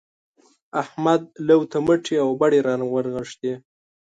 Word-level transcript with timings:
احمد 0.81 1.21
لو 1.47 1.59
ته 1.71 1.77
مټې 1.85 2.15
او 2.23 2.29
بډې 2.39 2.59
راونغښتې. 2.67 3.53